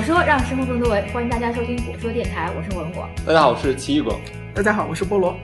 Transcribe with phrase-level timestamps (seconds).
[0.00, 3.06] 果说让生活更多维，欢迎大家收听果说电台，我是火龙果。
[3.26, 4.18] 大家好，我是奇异果。
[4.54, 5.36] 大家好，我是菠萝。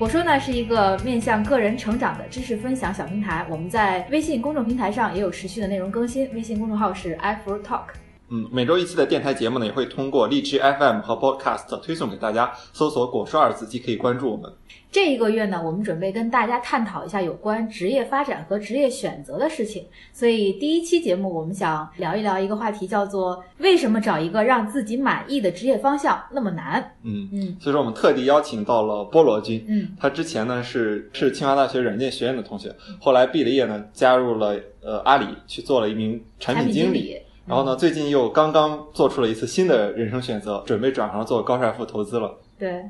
[0.00, 7.84] 果说呢是一个面向个人成长的知识分享小平台，我们在微信公众平台上也有持续的内容更新，微信公众号是 iFlow Talk。
[8.30, 12.50] 嗯，每周一期的电台节目呢，也会通过荔枝 FM 和 Podcast 推送给大家。
[12.72, 14.52] 搜索“果说”二字即可以关注我们。
[14.92, 19.84] 这一个月呢，我们准备跟大家探讨一下有关职业发展和职业选择的事情。
[20.12, 26.82] 所以第一期节目，我们想聊一聊一个话题，叫做为什么找一个让自己满意的职业方向那么难？
[27.04, 29.64] 嗯嗯所以说我们特地邀请到了菠萝君。
[29.68, 37.00] 嗯他之前呢是是清华大学软件学院的同学，后来毕了业呢，加入了呃阿里去做了一名产品经理。
[37.00, 37.16] 理。
[37.46, 42.32] 然后呢，最近又刚刚做出了一次新的人生选择，准备转行做高帅富投资了。
[42.56, 42.84] 对，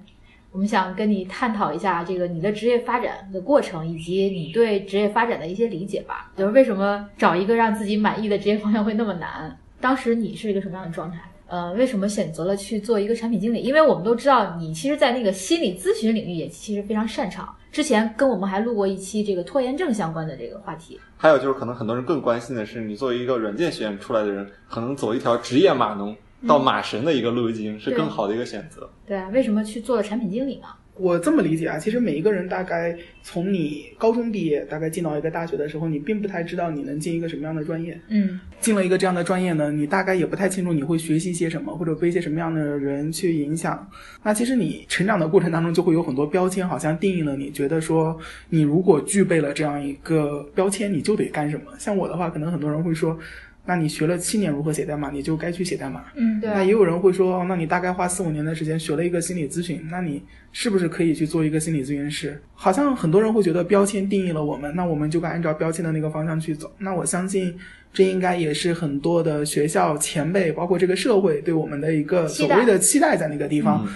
[0.52, 6.32] 我们想跟你探讨一下这个你的职业发展的过程，以及你对职业发展的一些理解吧。
[6.36, 9.56] 就是为什么找一个让自己满意的职业方向会那么难？
[9.80, 11.18] 当时你是一个什么样的状态？
[11.46, 13.60] 呃，为什么选择了去做一个产品经理？
[13.60, 17.52] 因为我们都知道你其实，在那个心理咨询领域也其实非常擅长。
[17.72, 20.98] 之前跟我们还录过一期这个拖延症相关的这个话题。
[21.16, 28.88] 还有就是，可能很多人更关心的是，你作为一个软件学院出来的人，可能走一条职业码农到马神的一个路径，是更好的一个选择。
[29.06, 30.66] 对啊，为什么去做了产品经理呢？
[30.96, 37.98] 我这么理解啊，其实每一个人大概从你高中毕业，大概进到一个大学的时候，你并不太知道你能进一个什么样的专业。
[38.08, 43.88] 嗯进了一个这样的专业呢，你大概也不太清楚你会学习些什么，或者被一些什么样的人去影响。
[44.22, 48.18] 那其实你成长的过程当中，就会有很多标签，好像定义了你，觉得说
[48.50, 51.72] 你如果具备了这样一个标签，你就得干什么。
[51.78, 53.18] 像我的话，可能很多人会说，
[53.66, 56.04] 那你学了七年如何写代码，你就该去写代码。
[56.16, 60.22] 嗯，对啊那也有人会说，哦那你大概花四五年的时间学了一个心理咨询，那你
[60.52, 62.40] 是不是可以去做一个心理咨询师？
[62.54, 66.72] 好像很多人会觉得标签定义了我们，那我们就该按照标签的那个方向去走。
[66.78, 67.54] 那我相信，
[67.92, 73.86] 这应该也是很多的学校前辈，包括这个社会对我们的一个所谓的期待在那个地方。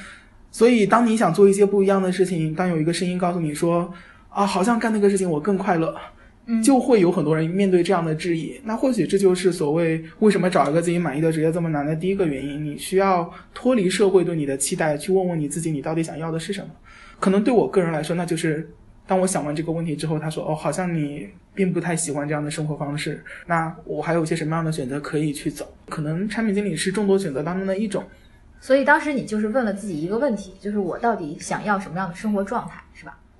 [0.53, 3.93] 所以，当你想做一些不一样的事情，当有一个声音告诉你说，
[4.29, 5.99] 啊，好像干那个事情我更快乐，嗯
[6.63, 8.61] 就会有很多人面对这样的质疑。
[8.65, 12.65] 那或许这就是所谓为什么找一个自己满意的职业这么难的第一个原因。
[12.65, 16.69] 你需要脱离社会对你的期待，去问问你自己，你到底想要的是什么。
[17.19, 18.69] 可能对我个人来说，那就是
[19.07, 23.23] 当我想完这个问题之后，他说：“哦，好像你并不太喜欢这样的生活方式。
[23.47, 25.67] 那我还有一些什么样的选择可以去走？
[25.89, 28.05] 可能产品经理是众多选择当中的一种。
[28.61, 32.83] 所以当时你就是问了自己一个问题，就是我到底想要什么样的生活状态？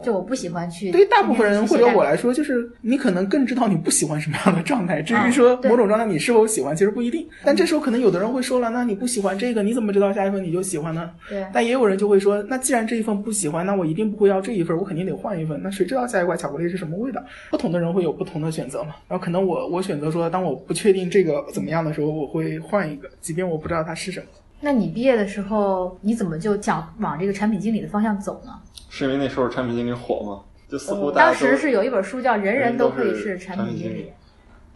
[0.03, 5.01] 就我不喜欢去对于大部分人或者我来，说，就是你可能更知道你不喜欢什么样的状态。
[5.01, 7.27] 至啊于说某种状态你是否喜欢，其实不一定。
[7.45, 11.11] 但这时候可能有的人会说了，那你不喜欢这个，你怎么知道下一份你就喜欢呢？
[11.29, 15.61] 对但也有人就会说，那既然这一份不喜欢，那我一定不会要这一份，我肯定得换一份。
[15.63, 17.23] 那谁知道下一块巧克力是什么味道？
[17.51, 18.97] 不同的人会有不同的选择嘛。
[19.09, 24.27] 然后可能我我选择说，当我不确定这个怎么样的时候，我会换一个，即便我不知道它是什么。
[24.61, 28.53] 那你毕业的时候，你怎么就想往这个产品经理的方向走呢？
[28.89, 30.41] 是因为那时候产品经理火吗？
[30.67, 34.11] 就似乎当时是有一本书叫《人人都可以是是产品经理产品经理》，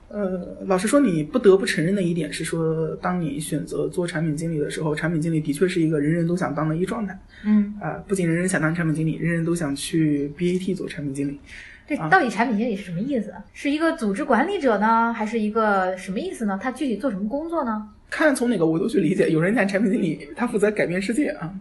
[0.08, 7.18] 呃，老实说，你不得不承认的一点是说，当你选择做产品经理的时候，产品经理的确是一个人人都想当的一状态。
[7.44, 11.40] 嗯，啊、不仅人人想当产品经理，人人都想去 BAT 做产品经理。
[11.86, 13.32] 这到底产品经理是什么意思？
[13.54, 16.58] 是一个组织管理者呢，还是一个什么意思呢？
[16.62, 17.88] 他具体做什么工作呢？
[18.10, 21.52] 看从哪个维度去理解，有人讲产品经理他负责改变世界啊，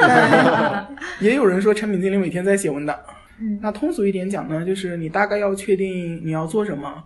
[0.00, 0.88] 但
[1.20, 2.96] 也有人说产品经理每天在写文档。
[3.40, 7.02] 嗯，那通俗一点讲呢，就是你大概要确定你要做什么，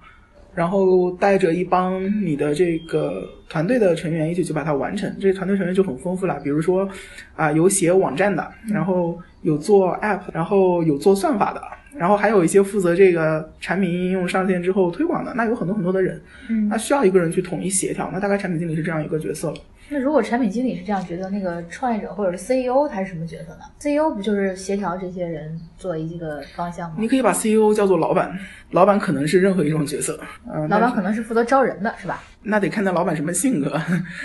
[0.55, 5.13] 然后带着一帮你的这个团队的成员一起去把它完成。
[5.19, 6.89] 这个团队成员就很丰富了，比如说
[7.35, 11.63] 啊、有写网站的，然后有做 app，然后有做算法的，
[11.97, 18.11] 然后还有一些负责这个产品应用上线之后推广的，那有很多很多的人，嗯那需要一个人去统一协调。
[18.13, 19.57] 那大概产品经理是这样一个角色了。
[19.93, 27.09] 那如果产品经理是这样觉得，那个创业者或者是 CEO 他是什么角色呢？CEO 不就是协调这些人做一个方向吗你？
[27.09, 28.39] 可以把 CEO 叫做老板，
[28.71, 32.23] 老板可能是任何一种角色，嗯、老板可能是负责招人的，是吧？
[32.43, 33.81] 那得看那老板什么性格。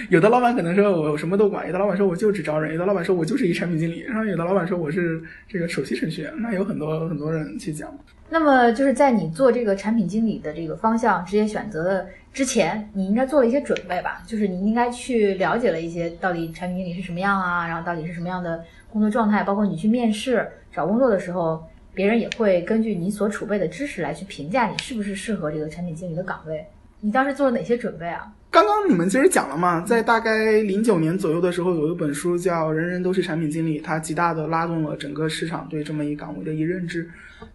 [0.10, 6.34] 有的老板可能说我什么都管，有的老板说我就只招人，有的老板说我就是一产品经理，然后有的老板说我是这个首席程序员。
[6.38, 7.90] 那有很多很多人去讲。
[8.30, 14.24] 那么就是在你做这个产品经理的这个方向职业选择的之前，你应该做了一些准备吧？
[14.26, 21.64] 就是你应该去了解了一些到底产品经理是什么样啊，然后到底是什么样的工作状态，包括你去面试找工作的时候，
[21.94, 26.66] 别人也会根据你所储备的知识来去评价你是不是适合这个产品经理的岗位。
[27.06, 28.26] 你当时做了哪些准备啊？
[28.50, 37.08] 刚刚你们其实讲了嘛，在大概零九年左右的时候，有一本书叫《人人都是产品经理》，它极大的拉动了整个市场对这么一岗位的一认知。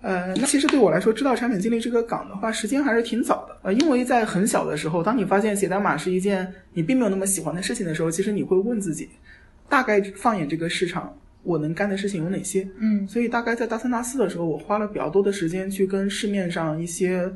[0.02, 3.56] 呃，那其实对我来说，知道产品经理这个岗的话，时间还是挺早的。
[3.62, 9.08] 呃，因为在很小的时候，当你发现写代码是一件你并没有那么喜欢的事情的时候，其实你会问自己，
[9.69, 11.12] 大概放眼这个市场，
[11.43, 12.69] 我能干的事情有哪些？
[12.79, 17.29] 嗯所以大概在大三大四的时候，我花了比较多的时间去跟市面上一些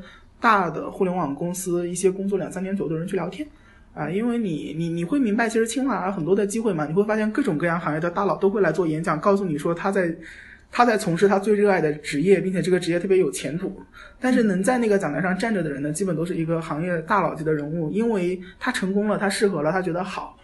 [0.45, 3.47] 大的互联网公司、一些工作两三年左右的人去聊天。
[3.95, 10.15] 啊，因为你你你会明白，其实清华很多的机会嘛，你会发现各种各样行业的大佬都会来做演讲，告诉你说他在
[10.69, 13.75] 他在从事他最热爱的职业，并且这个职业特别有前途。
[14.19, 20.37] 但是能在那个讲台上站着的人呢，基本都是一个行业大佬级的人物，因为他成功了，他适合了，他觉得好。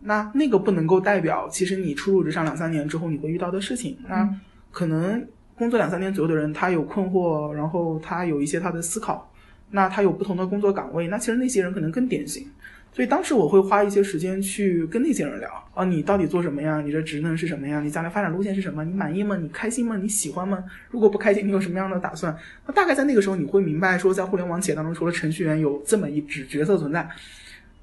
[0.00, 3.98] 那那个不能够代表，其实你初入职场两三年之后你会遇到的事情。
[4.08, 4.26] 那
[4.70, 5.22] 可能
[5.60, 9.30] 工作两三年左右的人，他有困惑，然后他有一些他的思考，
[9.72, 12.48] 那他有不同的工作岗位，那其实那些人可能更典型。
[12.94, 16.80] 所以当时我会花一些时间去跟那些人聊啊，你到底做什么呀？
[16.80, 17.78] 你的职能是什么呀？
[17.82, 18.82] 你将来发展路线是什么？
[18.82, 19.36] 你满意吗？
[19.36, 19.98] 你开心吗？
[19.98, 20.64] 你喜欢吗？
[20.88, 22.34] 如果不开心，你有什么样的打算？
[22.66, 27.06] 那大概在那个时候，你会明白说，在互联网企业当中，除了程序员有这么一支角色存在，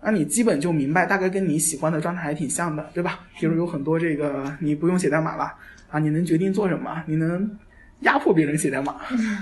[0.01, 3.19] 那你基本就明白，大概跟你喜欢的状态还挺像的，对吧？
[3.39, 5.53] 比如有很多这个你不用写代码了
[5.89, 7.49] 啊，你能决定做什么，你能
[8.01, 8.95] 压迫别人写代码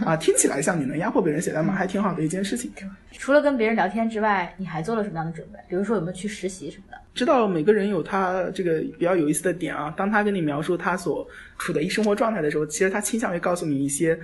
[0.06, 2.72] 啊，听起来像你能压迫别人写代码，还挺好的一件事情。
[3.12, 5.60] 除了跟别人聊天之外，你还做了什么样的准备？
[5.68, 6.98] 比如说有没有去实习什么的？
[7.14, 9.94] 知道每个人有他这个比较有意思的点啊。
[9.96, 14.18] 当他跟你描述他所处的一生活状态的时候，其实他倾向于告诉你一些，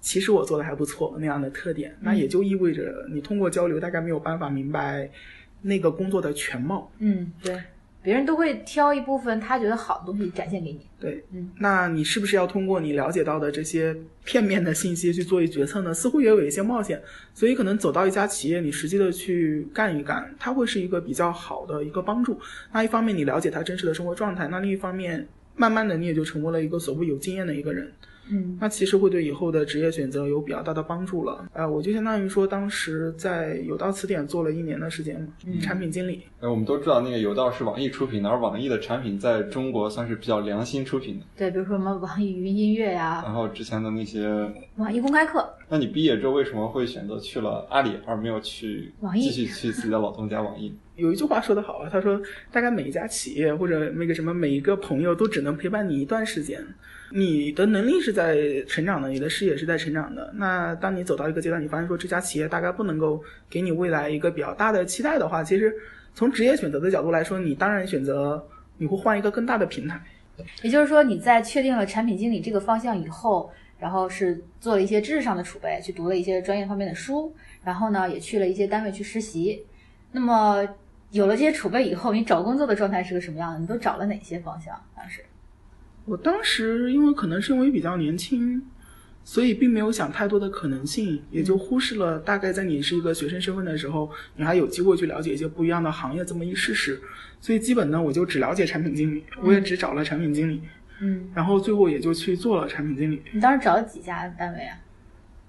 [0.00, 1.94] 其实我做的还不错那样的特点。
[2.00, 5.08] 那也就意味着你通过交流大概没有办法明白
[5.62, 6.90] 那个工作的全貌。
[6.98, 7.58] 嗯，对，
[8.06, 10.86] 别人都会挑一部分他觉得好的东西展现给你。
[11.00, 13.92] 对，嗯，那你是不是要通过你了解到的这些
[14.24, 15.92] 片面的信息去做一决策呢？
[15.92, 17.02] 似乎也有一些冒险，
[17.34, 22.38] 所以可能走到一家企业，你实际的去干一干，它会是一个比较好的一个帮助。
[22.72, 25.26] 那一方面你了解他真实的生活状态，那另一方面，
[25.56, 27.92] 慢慢的你也就成为了一个所谓有经验的一个人。
[28.30, 31.48] 嗯那其实会对以后的职业选择有比较大的帮助了。
[31.52, 35.28] 呃，我就相当于说，当时在有道词典做了一年的时间嘛，
[35.60, 36.22] 产品经理。
[36.40, 41.26] 呃，我们都知道那个有道是网易出品的，而网易的产品在中国算是比较良心出品的。
[41.36, 44.28] 对，比如说什么网易云音乐呀、然后之前的那些，
[44.76, 50.74] 网易公开课，那你毕业之后为什么会选择去了阿里，而没有去网易继续去自己的老东家网易？
[50.96, 52.18] 有一句话说得好啊，他说
[52.50, 56.64] 大概每一家企业或者那个什么每一个朋友都只能陪伴你一段时间，
[57.12, 58.36] 你的能力是在
[58.66, 60.32] 成长的，你的视野是在成长的。
[60.34, 65.74] 那当你走到一个阶段，你发现说这家企业大概不能够给你未来一个比较大的期待的话，其实
[66.14, 68.44] 从职业选择的角度来说，你当然选择
[68.78, 70.00] 你会换一个更大的平台。
[70.62, 79.64] 也就是说你在确定了产品经理这个方向以后，然后是做了一些知识上的储备，去读了一些专业方面的书，然后呢也去了一些单位去实习。
[80.12, 80.66] 那么
[81.10, 83.58] 有了这些储备以后，你找工作的状态是个什么样的？
[83.60, 84.74] 你都找了哪些方向？
[84.94, 85.24] 当时？
[86.06, 88.62] 我当时因为可能是因为比较年轻，
[89.24, 97.00] 所以并没有想太多的可能性，也就忽视了大概在你是一个学生身份的时候，你还有机会去了解一些不一样的行业这么一事实。
[97.40, 100.62] 所以基本呢，我就只了解产品经理，我也只找了产品经理，
[101.00, 103.20] 嗯，然后最后也就去做了产品经理。
[103.32, 104.78] 你当时找了几家单位啊？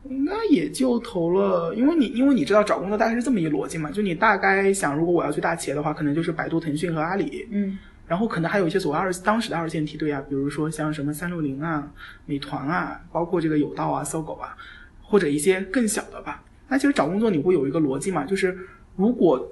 [0.09, 11.91] 应该也就投了，因为你因为你知道找工作大概是这么一逻辑嘛，就你大概想，如果我要去大企业的话，可能就是百度、腾讯和阿里，嗯然后可能还有一些所谓二当时的二线梯队啊，比如说像什么三六零啊、
[12.25, 14.55] 美团啊，包括这个有道啊、搜狗啊，
[15.01, 16.43] 或者一些更小的吧。
[16.69, 18.57] 那其实找工作你会有一个逻辑嘛，就是
[18.95, 19.45] 如果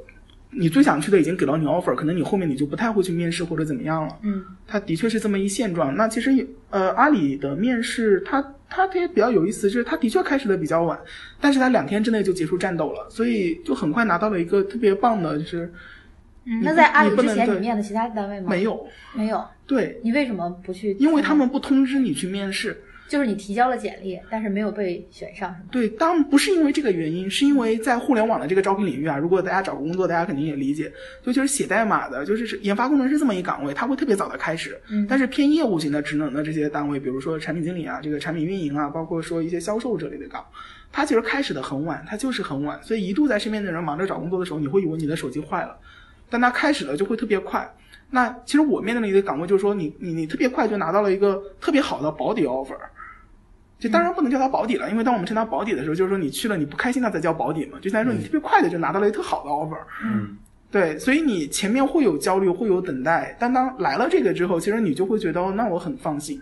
[0.57, 4.17] 你最想去的已经给到你 offer，可能你后面你就不太会去面试或者怎么样了。
[4.21, 5.93] 嗯它的确是这么一现状。
[5.95, 10.97] 那其实也呃，阿里的面试它它它也比较有意思，就是它的确开始的比较晚，
[11.41, 15.71] 但是它两天之内就结束战斗了，所以就很快拿到了一个特别棒的，就是
[16.45, 16.61] 嗯。
[16.63, 18.49] 那在阿里之前你面的其他单位吗？
[18.49, 19.43] 没，有没有。
[19.67, 20.93] 对，你为什么不去？
[20.99, 22.81] 因为他们不通知你去面试。
[23.07, 25.67] 就是你提交了简历，但是没有被选上，是吗？
[25.71, 34.75] 对，当然不是因为这个原因，是因为在互联网的这个招聘领域啊，如果大家找工作，大家肯定也理解，就就是写代码的，就是研发工程师这么一岗位，它会特别早的开始。
[34.89, 40.43] 嗯但是偏业务型的职能的这些单位，比如说产品经理啊，这个产品运营啊，包括说一些销售这类的岗，
[40.91, 45.77] 它其实开始的很晚，它就是很晚，所以一度在身边的人忙着找工作的时候，你会以为你的手机坏了，
[46.29, 47.69] 但它开始了就会特别快。
[48.11, 52.77] 那其实我面临的一个岗位就是说你，你你特别快就拿到了一个特别好的保底 offer，
[53.79, 57.77] 就当然不能叫它保底了，因为当我们称它保底的时候，就是说你去了你不开心，那才叫保底嘛。
[57.81, 60.37] 就相当于说你特别快的就拿到了一个特好的 offer，嗯，
[60.71, 66.41] 对，所以你前面会有焦虑，会有等待，但当来了这个之后，其实你就会觉得，哦，那我很放心。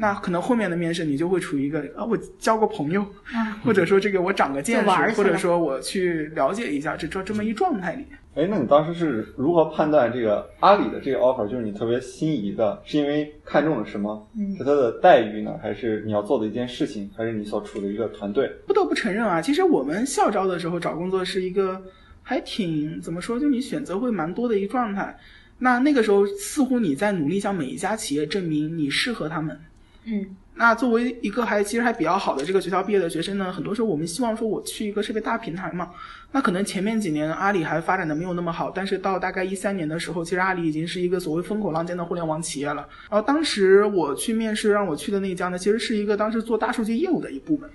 [0.00, 8.06] 那可能后面的面试你就会处于一个啊，我交个朋友，啊，或者说这个我长个见识，或者说我去了解一下这这这么一状态里。
[8.38, 12.80] 哎，那你当时是如何判断这个阿里的这个 offer 就是你特别心仪的？
[12.84, 14.28] 是因为看中了什么？
[14.38, 18.48] 嗯是它的待遇呢，还是你要做的一件事情，还是你所处的一个团队？
[18.64, 21.82] 不得不承认啊，其实我们校招的时候找工作是一个
[22.22, 25.18] 还挺怎么说，就你选择会蛮多的一个状态。
[25.58, 29.58] 那那个时候似乎你在努力向每一家企业证明你适合他们。
[30.04, 30.24] 嗯
[30.58, 35.90] 那作为一个还其实还比较好的这个学校毕业的学生呢，很多时候我们希望说我去一个特别大平台嘛。
[36.32, 42.86] 那可能前面几年阿里还发展的没有那么好，但是到大概一三年的时候，其实阿里已经是一个所谓风口浪尖的互联网企业了。
[43.08, 47.70] 然后当时我去面试让我去的那家呢，其实是一个当时做大数据业务的一部门。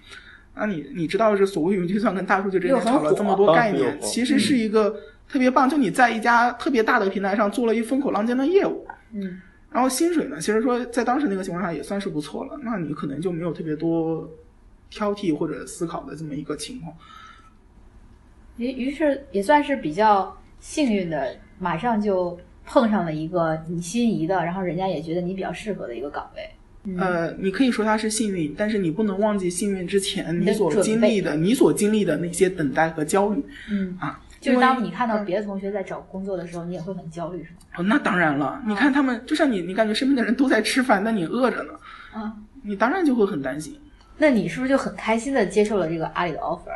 [0.56, 4.94] 那你你知道是所谓云计算跟大数据之间炒了这么多概念，其实是一个
[5.28, 8.86] 特别棒，就你在一家特别大的平台上做了一风口浪尖的业务。
[9.14, 9.42] 嗯
[9.74, 14.30] 然后薪水呢，其实说在当时那个情况下也算是不错了，那你可能就没有特别多
[14.90, 16.96] 挑剔或者思考的这么一个情况。
[18.58, 26.50] 于于是也算是比较幸运的，马上就碰上了一个你心仪的，然后人家也觉得你比较适合的一个岗位。
[26.86, 34.22] 嗯呃，你可以说它是幸运，但是你不能忘记幸运之前你所经历的、你所经历的那些等待和焦虑嗯，啊。
[34.44, 37.58] 就是当你看到别的同学在找工作的时候，你也会很焦虑，是吗？
[37.78, 41.74] 哦，那当然了，你看他们，就像你，你感觉身边的人都在吃饭，那你饿着呢，
[42.16, 42.32] 嗯，
[42.62, 43.80] 你当然就会很担心。
[44.18, 46.70] 那你是不是就很开心的接受了这个阿里的 offer？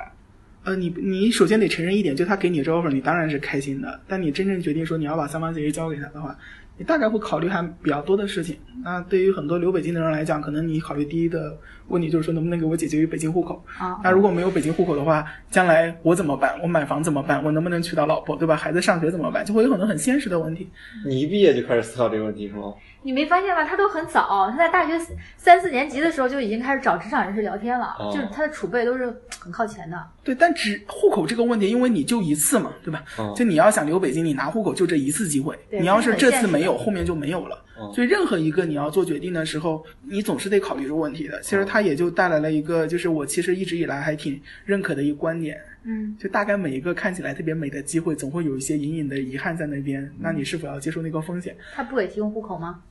[0.63, 3.99] 呃，你你首先得承认一点，就他给你这 offer，你当然是开心的。
[4.07, 6.35] 但你真正决定说你要把三方协议交给他的话，
[6.77, 8.57] 你大概会考虑还比较多的事情。
[8.83, 11.57] 那对于很多留北京的人来讲，可能你考虑第一的
[11.87, 13.63] 问题就是说能不能给我解决于北京户口。
[13.77, 16.57] 啊，那如果没有北京户口的话，将来我怎么办？
[16.61, 17.43] 我买房怎么办？
[17.43, 18.55] 我能不能娶到老婆，对吧？
[18.55, 19.43] 孩子上学怎么办？
[19.43, 20.69] 就会有很多很现实的问题。
[21.05, 22.73] 你一毕业就开始思考这个问题是吗？
[23.07, 23.63] 你没发现吗？
[23.63, 24.99] 他都很早，他在大学
[25.37, 29.05] 三四年级的时候就已经开始找职场人士聊天了，哦就是他的储备都是
[29.39, 29.97] 很靠前的。
[30.25, 33.01] 对，但只户口这个问题，因为你就一次嘛，对吧？
[33.17, 35.57] 嗯就你要想留北京，你拿户口就这一次机会。
[35.71, 37.55] 你要是这次没有，后面就没有了。
[37.79, 41.39] 嗯所以任何一个你要做决定的时候，你总是得考虑这个问题的。
[41.41, 50.11] 其实它也就带来了一个，就是我其实一直以来还挺认可的一个观点，嗯，就大概每一个看起来特别美的机会，总会有一些隐隐的遗憾在那边。
[50.19, 51.55] 那你是否要接受那个风险？
[51.73, 52.81] 他不给提供户口吗？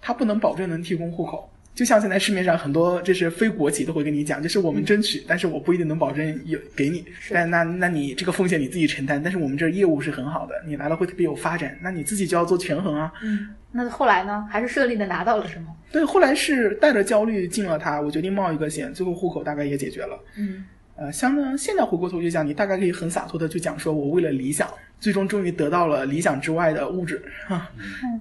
[0.00, 1.50] 它不能保证能提供户口。
[1.74, 7.04] 就像现在市面上很多这是非国企都会跟你讲，就是我们争取，但是我不一定能保证有给你。
[7.30, 13.12] 但那那你这个风险你自己承担，但是我们这儿业务是很好的，你来了会特别有发展，那你自己就要做权衡啊。
[13.22, 14.44] 嗯，那后来呢？
[14.50, 15.68] 还是顺利的拿到了是吗？
[15.92, 20.18] 对，后来是带着焦虑进了它，我决定冒一个险，最后户口大概也解决了。
[20.36, 20.64] 嗯，
[20.98, 27.70] 呃，相当现在回过头去讲，你大概可以很洒脱的去讲，说我为了理想，最终终于得到了理想之外的物质哈。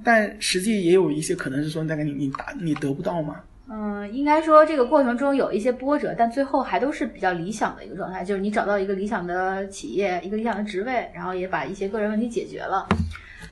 [0.03, 3.37] 但实际也有一些可能是说，大概你你达你得不到嘛。
[3.67, 12.87] 嗯，应该说这个过程中有一些波折，但最后还都是比较理想的一个状态，就是你找到一个理想的企业，一个理想的职位，然后也把一些个人问题解决了。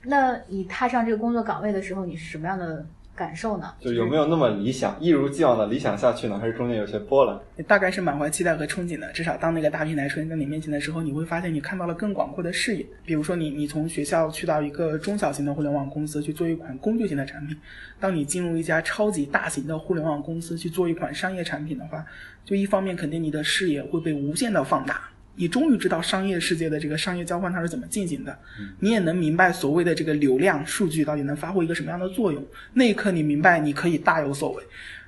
[0.04, 2.86] 那你踏上这个工作岗位的时候，你是什么样的
[3.16, 3.72] 感受呢？
[3.80, 6.38] 就有没有那么理想，一如既往的理想下去呢？
[6.38, 7.36] 还是中间有些波澜？
[7.56, 9.10] 你大概是满怀期待和憧憬的。
[9.12, 12.86] 至少当那个大平台出现在你面前的时候，你会发现你看到了更广阔的视野。
[13.04, 17.56] 比如说你，你从学校去到一个中小型的互联网公司去做一款工具型的产品，
[17.98, 22.04] 当你进入一家超级大型的互联网公司去做一款商业产品的话，
[22.44, 25.00] 就一方面肯定你的视野会被无限的放大。
[25.36, 28.36] 你终于知道商业世界的这个商业交换它是怎么进行的，
[28.80, 32.44] 你也能明白所谓的这个流量数据到底能发挥一个什么样的作用。
[32.72, 34.64] 那一刻，你明白你可以大有所为。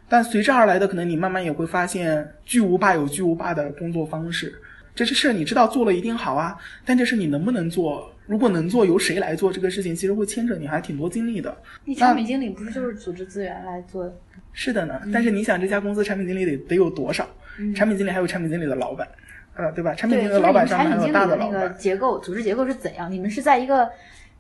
[0.09, 4.55] 但随之而来的，可能你慢慢也会发现，巨无霸有巨无霸的工作方式。
[4.95, 8.13] 这些事你知道做了一定好啊，但这事你能不能做？
[8.27, 11.57] 如果能做，由谁来做这个事情，其实会牵扯你还挺多精力的。
[11.85, 14.13] 你产品经理不是就是组织资源来做？
[14.53, 17.27] 是的呢，但是你想，这家公司产品经理得得有多少？
[17.75, 19.07] 产品经理还有产品经理的老板，
[19.59, 19.93] 呃，对吧？
[19.93, 21.75] 产品对，经理老板上面们产品经理还有大老的那个。
[21.75, 23.11] 结构、组织结构是怎样？
[23.11, 23.91] 你们是在一个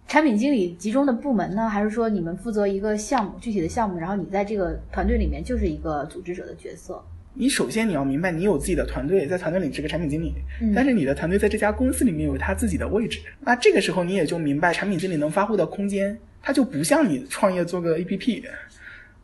[0.07, 7.03] 产品经理集中的部门呢，还是说你们负责一个项目具体的项目，然后你在这个团队里面就是一个组织者的角色？
[7.35, 10.33] 你首先你要明白，你有自己的团队，在团队里你是个产品经理，
[10.63, 13.21] 嗯但是你的团队在这家公司里面有他自己的位置。
[13.41, 18.45] 那这个时候你也就明白，产品经理能发挥的空间，它就不像你创业做个 APP，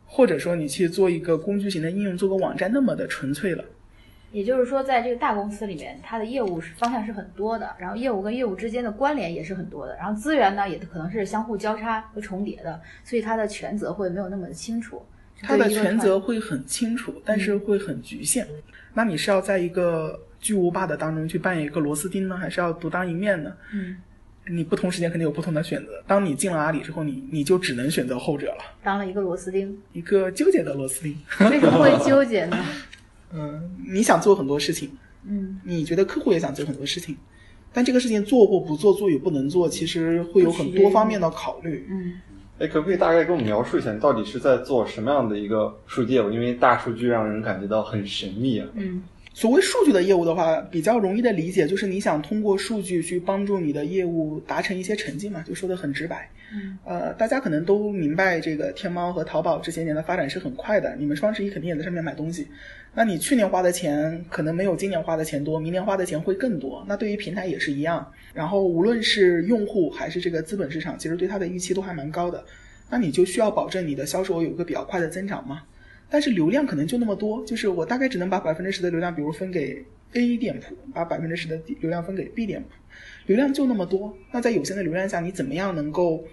[0.05, 3.63] 或者说你去做一个工具型的应用，做个网站那么的纯粹了。
[4.35, 15.01] 也就是说，在这个大公司里面，它的业务是方向是很多的，然后业务跟业务之间的关联也是很多的，然后资源呢也可能是相互交叉和重叠的，所以它的权责会没有那么的清楚。
[15.41, 18.45] 它的权责会很清楚，但是会很局限。
[18.93, 23.53] 那你是要在一个巨无霸的当中去扮演一个螺丝钉呢，还是要独当一面呢？
[23.73, 23.95] 嗯
[24.47, 26.03] 你不同时间肯定有不同的选择。
[26.05, 29.81] 当你进了阿里之后，你你就只能选择后者了，当了一个螺丝钉。
[29.93, 31.17] 一个纠结的螺丝钉。
[31.49, 32.57] 为什么会纠结呢？
[33.33, 34.89] 嗯，你想做很多事情，
[35.27, 37.15] 嗯，你觉得客户也想做很多事情，
[37.73, 41.85] 但这个事情做或不做，做与不能做，其实会有很多方面的考虑。
[41.89, 42.13] 嗯，
[42.59, 46.31] 哎，可不可以大概给我们描述一下，你到底是在做什么样的一个数据业务？
[46.31, 48.67] 因为大数据让人感觉到很神秘啊。
[48.75, 49.03] 嗯，
[49.33, 56.29] 所谓数据的业务的话，比较容易的理解，就是你想通过数据去帮助你的业务达成一些成绩嘛，就说的很直白。
[56.53, 62.47] 嗯，呃，大家可能都明白，这个天猫和淘宝这些年的发展是很快的，你们双十一肯定也在上面买东西。
[62.95, 66.83] 那你去年花的钱可能没有今年花的钱多，明年花的钱会更多。
[66.87, 68.09] 那对于平台也是一样。
[68.33, 72.43] 然后无论是用户还是这个资本市场，其实对它的预期都还蛮高的。
[72.89, 75.63] 那你就需要保证你的销售额有一个比较快的增长嘛。
[76.09, 79.83] 但是流量可能就那么多，就是我大概只能把百分之十的流量，比如分给
[80.13, 82.69] A 店铺，把百分之十的流量分给 B 店铺，
[83.25, 84.15] 流量就那么多。
[84.31, 86.23] 那在有限的流量下，你怎么样能够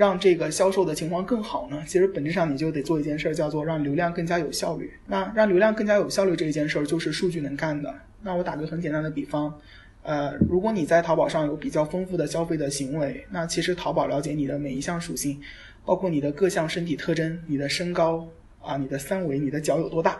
[0.00, 1.82] 让这个销售的情况更好呢？
[1.86, 4.90] 其实本质上你就得做一件事儿，叫做让流量更加有效率。
[5.06, 7.94] 那让流量更加有效率这一件事儿，就是数据能干的。
[8.22, 9.54] 那我打个很简单的比方，
[10.02, 15.38] 呃，如果你在淘宝上有比较丰富的消费的行为，那其实淘宝了解你的每一项属性，
[15.84, 18.26] 包括你的各项身体特征、你的身高
[18.62, 20.16] 啊、你的三围、你的脚有多大，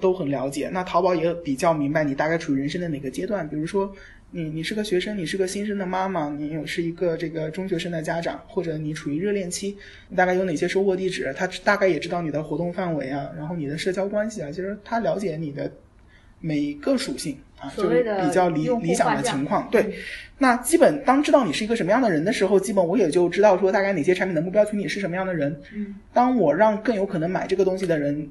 [0.00, 0.70] 都很了解。
[0.72, 3.94] 那淘宝也比较明白你大概处于人生的哪个阶段，比如说。
[4.32, 9.76] 你你是个学生，你是个新生的妈妈，你有是一个这个中学生的家长，或者你处于热恋期，
[10.08, 11.34] 你大概有哪些收货地址？
[11.36, 15.70] 他大概也知道你的活动范围啊，然后你的社交关系啊，其实他了解你的
[16.40, 19.68] 每一个属性啊，就是比较理理想的情况。
[19.70, 19.94] 对，
[20.38, 25.60] 那基本当知道你是一个什么样的人的时候，基本我也就知道说大概哪些产品的目标群体是什么样的人。
[25.74, 28.30] 嗯，当我让更有可能买这个东西的人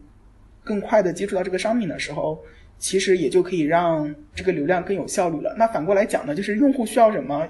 [0.63, 2.41] 更快的接触到这个商品的时候，
[2.79, 5.53] 其实也就可以让这个流量更有效率了。
[5.57, 7.47] 那反过来讲呢，就是用户需要什么，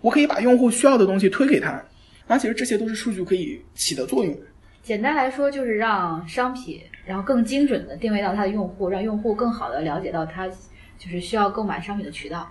[0.00, 1.82] 我可以把用户需要的东西推给他。
[2.28, 4.36] 那其实这些都是数据可以起的作用。
[4.82, 12.48] 简单来说就是让商品，然后更精准的定位到它的用户，让用户更好的了解到他就是需要购买商品的渠道，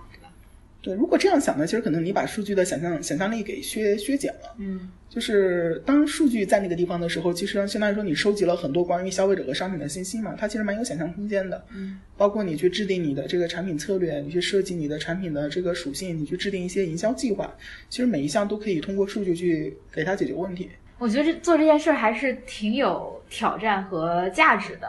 [0.86, 4.54] 对如果这样想呢，其实可能你把数据的想象想象力给削削减了。
[4.58, 11.64] 嗯就是当数据在那个地方的时候，其实相当于说你收集了很多关于消费者和商品的信息嘛，它其实蛮有想象空间的。
[11.74, 17.52] 嗯，包括你去制定你的这个产品策略，你去设计你的产品的这个属性，你去制定一些营销计划，
[17.88, 20.68] 其实每一项都可以通过数据去给它解决问题。
[20.98, 24.88] 我觉得这做这件事儿还是挺有挑战和价值的。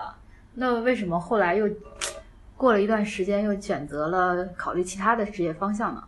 [0.54, 1.70] 那为什么后来又
[2.58, 6.04] 过了一段时间，又选择了考虑其他的职业方向呢？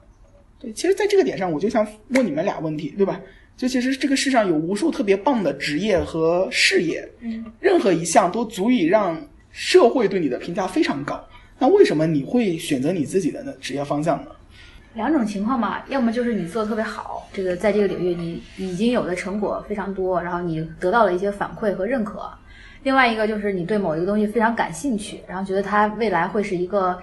[0.60, 3.22] 对，其实在这个点上，我就想问你们俩问题，对吧？
[3.56, 11.24] 就其实这个世上有无数特别棒的职业和事业，嗯，任何一项都足以让社会对你的评价非常高。
[11.58, 14.32] 那为什么你会选择你自己的呢职业方向呢？
[14.96, 22.18] 两种情况嘛，要么就是你做的特别好，这个在这个领域你已经有的成果非常多，然后你得到了一些反馈和认可；
[22.84, 26.98] 另外一个就是你对某一个东西非常感兴趣，然后觉得它未来会是一个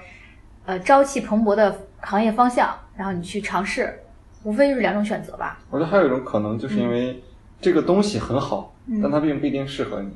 [0.65, 3.99] 呃朝气蓬勃的行业方向，然后你去尝试，
[4.43, 5.59] 无非就是两种选择吧。
[5.71, 7.23] 我觉得还有一种可能，就是因为
[7.61, 10.11] 这个东西很好，嗯但它并不一定适合你，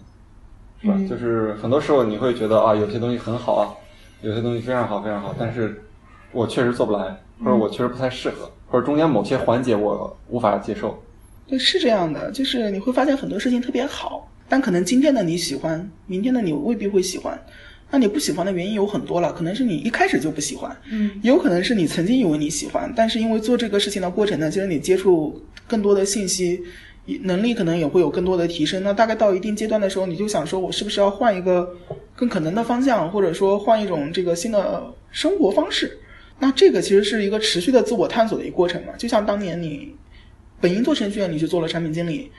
[0.81, 0.95] 是吧？
[0.97, 3.69] 嗯就是很多时候你会觉得啊，有些东西很好啊，
[4.23, 5.83] 有些东西非常好非常好，但是
[6.33, 11.03] 我确实做不来，或者我确实不太适合，或者中间某些环节我无法接受。
[11.47, 17.41] 对，是这样的，就是你会发现很多事情特别好，但可能今天的你喜欢，明天的你未必会喜欢。
[17.93, 26.61] 那你不喜欢的原因有很多了，可能是你一开始就不喜欢，嗯，也有可能是你曾经以为你喜欢，但是因为做这个事情的过程呢，其实你接触更多的信息，
[27.23, 28.83] 能力可能也会有更多的提升。
[28.83, 31.77] 那大概到一定阶段的时候，你就想说，我是不是要换一个
[32.15, 35.99] 更可能的方向，或者说换一种这个新的生活方式？
[36.39, 38.93] 那这个其实是一个持续的自我探索的一个过程嘛。
[38.97, 39.93] 就像当年你
[40.61, 42.31] 本应做程序员，你去做了产品经理。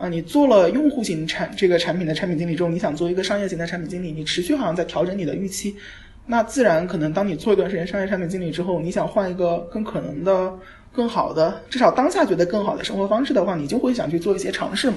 [0.00, 5.76] 啊，你做了用户型产这个产品的产品经理之后，你想做一个商业型的产品经理，你持续好像在调整你的预期，
[6.24, 10.54] 那自然可能当你做一段时间商业产品经理之后，你想换一个更可能的、
[10.90, 14.96] 更好的，至少当下觉得更好的生活方式的话，你就会想去做一些尝试嘛。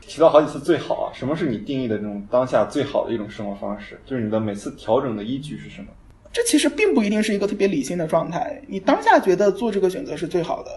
[0.00, 4.00] 提到好几次最好啊，什么是你定义的这种当下最好的一种生活方式？
[4.04, 5.86] 就是你的每次调整的依据是什么？
[6.32, 10.70] 这其实并不一定是一个特别理性的状态，你当下觉得做这个选择是最好的。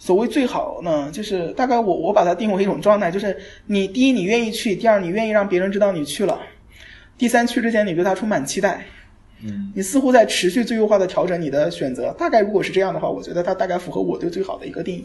[0.00, 3.36] 所谓最好呢，就是大概我我把它定为一种状态，就是
[3.66, 6.40] 你第一你愿意去，第二你愿意让别人知道你去了，
[7.18, 8.86] 第三去之前你对它充满期待，
[9.44, 12.14] 嗯，你似乎在持续最优化的调整你的选择。
[12.18, 15.04] 大概如果是这样的话，我觉得它大概符合我对最好的一个定义。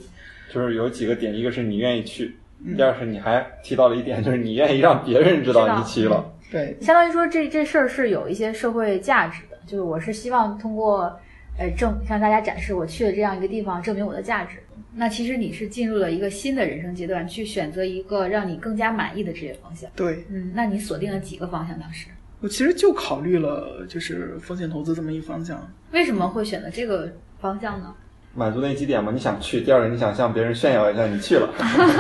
[0.53, 6.25] 就是有几个点，一个是你愿意去，嗯第二是你还提到了一点，就是你愿意让别人知道知道你去了。
[6.49, 11.13] 对，相当于说这这事儿是有一些社会价值的，就是我是希望通过
[11.59, 14.59] 呃证向大家展示我去了这样一个地方，证明我的价值。
[14.97, 19.89] 那其实你是进入了一个新的人生阶段，去选择一个让你更加满意的职业方向。
[19.93, 21.77] 对嗯，那你锁定了几个方向？
[21.77, 22.07] 当时
[22.39, 25.69] 我其实就考虑了就是风险投资这么一方向。
[25.91, 27.93] 为什么会选择这个方向呢？
[28.33, 31.49] 满足那几点嘛，你想去；第二个，你想向别人炫耀一下你去了。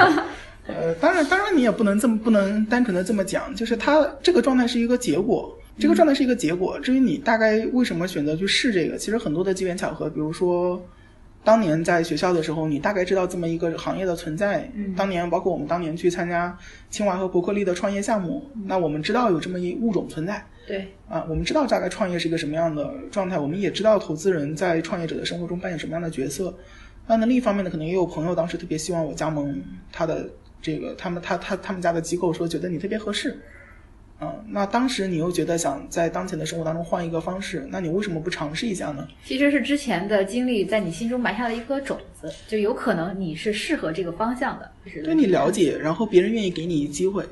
[0.67, 6.79] 呃，当然，当然你也不能这么不能单纯的这么讲，就是它这个状态是一个结果，这个状态是一个结果。
[6.79, 10.81] 至于你大概为什么选择去试这个，其实很多的机缘巧合，比如说。
[11.45, 14.67] 当年在学校的时候，你大概知道这么一个行业的存在。
[14.73, 16.57] 嗯当年包括我们当年去参加
[16.89, 26.51] 清华和伯克利的创业项目，那我们知道有这么一物种存在对，啊，我们知道大概创业是一个什么样的状态，我们也知道投资人在创业者的生活中扮演什么样的角色。
[27.05, 30.27] 那呢，另一方面呢，可能也有朋友当时特别希望我加盟他的
[30.59, 33.37] 这个他们他他他们家的机构，说觉得你特别合适。
[34.21, 39.05] 嗯，那当时你又觉得想在当前的生活当中换一个方式，那你为什么不尝试一下呢？
[39.25, 44.71] 其实是之前的经历在你心中埋下了一颗种子，就有可能你是适合这个方向的。
[44.85, 47.25] 就是对你了解，然后别人愿意给你机会，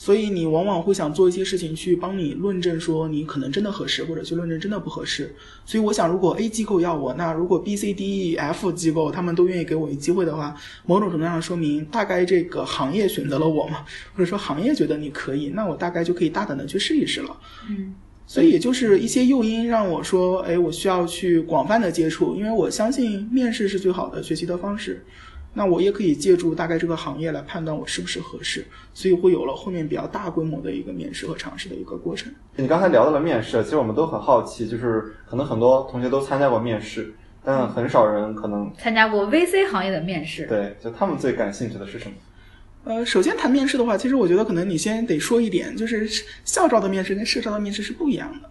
[0.00, 5.30] 所以你往往会想做一些事情去帮你论证说你可能真的合适，或者去论证真的不合适。
[5.66, 13.84] 所以我想，如果 A 机构要我，那如果 B、C、D、E、F 机构他们都愿意给我一机会的话，某种程度上说明大概这个行业选择了我嘛，
[14.14, 17.36] 或者说行业觉得你可以，那我大概就可以大胆的去试一试了。
[17.68, 17.94] 嗯，
[18.26, 25.04] 所以也就是一些诱因让我说，哎，我需要去广泛的接触，因为我相信面试是最好的学习的方式。
[25.52, 32.32] 那我也可以借助大概这个行业来判断我是不是合适，所以会有了后面比较大规模的一个面试和尝试的一个过程。
[32.54, 37.12] 你刚才聊到了面试，其实我们都很好奇，就是可能很多同学都参加过面试，
[37.44, 40.46] 但很少人可能参加过 VC 行业的面试。
[40.46, 42.14] 对，就他们最感兴趣的是什么？
[42.84, 46.08] 呃，首先谈面试的话，其实我觉得可能你先得说一点，就是
[46.44, 48.48] 校招的面试跟社招的面试是不一样的。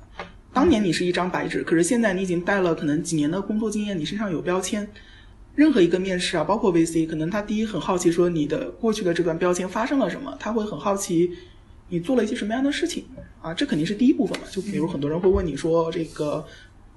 [0.52, 4.88] 当年你是一张白纸，可是现在你已经带了可能几年的工作经验，你身上有标签。
[5.60, 11.30] 任何一个面试啊，包括 VC，可能他第一很好奇说你的过去的这段标签发生了什么，他会很好奇
[11.90, 13.04] 你做了一些什么样的事情
[13.42, 14.46] 啊，这肯定是第一部分嘛。
[14.50, 16.46] 就比如很多人会问你说这个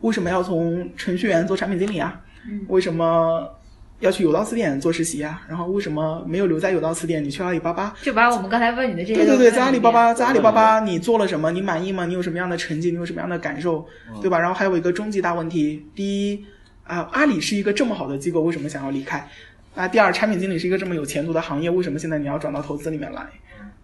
[0.03, 2.21] 为什么要从程序员做产品经理啊？
[2.69, 3.51] 为什么
[3.99, 5.43] 要去有道词典做实习啊？
[5.49, 7.93] 然后为什么没有留在有道词典，你去阿里巴巴？
[8.01, 11.51] 就把我们刚才问你的这些对对对，在阿里巴巴，在阿里巴巴你做了什么？
[11.51, 12.07] 你满意吗？
[12.07, 12.93] 你有什么样的成绩？
[12.93, 13.85] 你有什么样的感受？
[14.21, 14.39] 对吧？
[14.39, 16.45] 然后还有一个终极大问题：第一
[16.93, 19.27] 啊，阿里是一个这么好的机构，为什么想要离开？
[19.75, 23.27] 啊，第二，产品经理是一个这么有前途的行业，为什么现在你要转到投资里面来？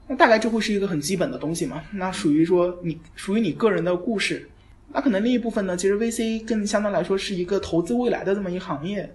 [0.06, 1.82] 那大概这会是一个很基本的东西嘛？
[1.92, 4.46] 那属于说你属于你个人的故事。
[4.92, 9.10] 那可能另一部分呢，其实 VC 更相对来说是一个投资未来的这么一行业。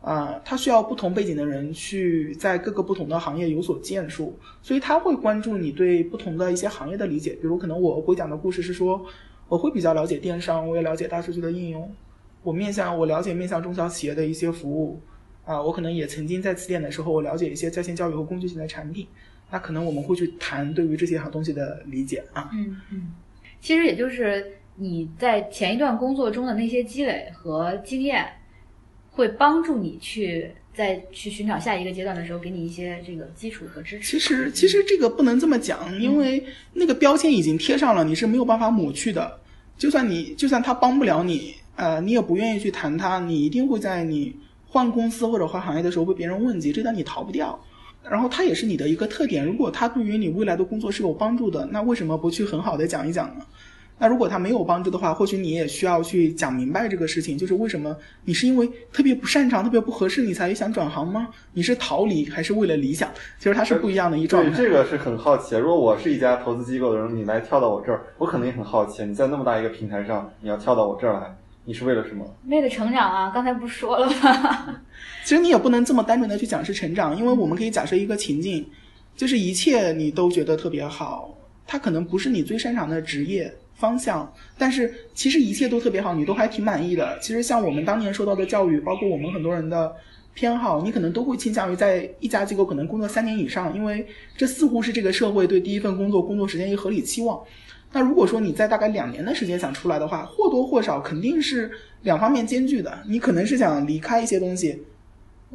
[0.00, 7.32] 啊，它需要不同背景的人去在各个不同的行业有所建树，所以他会关注你对不同的一些行业的理解。
[7.32, 9.04] 比如，可能我会讲的故事是说，
[9.48, 11.94] 我会比较了解电商，我也了解大数据的应用，
[12.44, 15.00] 我面向我了解面向中小企业的一些服务，
[15.44, 19.08] 啊，我可能也曾经在词典的时候，我了解一些在线教育和工具型的产品。
[19.50, 22.50] 那可能我们会去谈对于这些好东西的理解啊。
[22.52, 23.12] 嗯嗯，
[23.60, 24.44] 其实也就是
[24.76, 28.26] 你在前一段工作中的那些积累和经验，
[29.10, 34.04] 会帮助你去在去寻找下一个阶段的时候，给你一些这个基础和支持。
[34.04, 39.40] 其实，其实这个不能这么讲，因为那个标签已经贴上了，你是没有办法抹去的。
[39.78, 44.34] 就算你，就算他帮不了你，呃，你也不愿意去谈他，你一定会在你
[44.68, 47.58] 换公司或者换行业的时候被别人问及，这点你逃不掉。
[48.08, 53.44] 然后它也是你的一个特点，如果它对于你未来的工作是有帮助的，那为什么不去很好的讲一讲呢？
[53.96, 61.28] 那如果它没有帮助的话，或许你也需要去讲明白这个事情，就是为什么你是因为特别不擅长、特别不合适，你才想转行吗？
[61.52, 63.08] 你是逃离还是为了理想？
[63.38, 65.56] 其实它是不一样的一状对，这个是很好奇。
[65.56, 69.04] 如果我是一家投资机构的人，你来跳到我这儿，我可能也很好奇。
[69.04, 72.24] 你在那么大一个平台上，你要跳到我这儿来，你是为了什么？
[72.46, 74.80] 为了成长啊，刚才不是说了吗？
[75.24, 78.66] 其实你也不能这么单纯的去讲是成长，因为我们可以假设一个情境，
[79.16, 81.34] 就是一切你都觉得特别好，
[81.66, 87.18] 它可能不是你最擅长的职业方向，但是其实一切都特别好，你都还挺满意的。
[87.20, 89.90] 其实像我们当年受到的教育，包括我们很多人的
[90.34, 97.42] 偏好，你可能都会倾向于在一家机构可能工作三年以上，因为这似乎是这个社会对第一份工作工作时间一个合理期望。
[97.94, 101.70] 那如果说你在大概两年的时间想出来的话，或多或少肯定是
[102.02, 102.98] 两方面兼具的。
[103.06, 104.82] 你可能是想离开一些东西，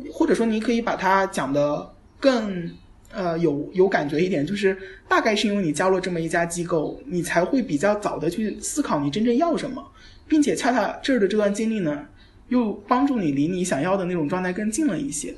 [0.09, 2.71] 或者说你可以把它讲的更
[3.11, 4.77] 呃有有感觉一点，就是
[5.09, 9.85] 大概是因为你加入了这么一家机构，你才会比较早的去思考你真正要什么，
[10.25, 12.05] 并且恰恰这儿的这段经历呢，
[12.47, 15.35] 又帮助你离你想要的那种状态更近了一些。